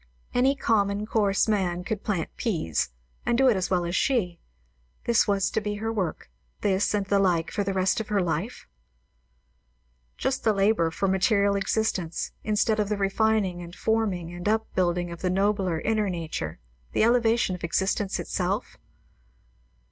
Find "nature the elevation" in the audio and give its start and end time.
16.09-17.53